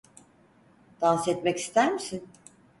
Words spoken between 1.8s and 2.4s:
misin?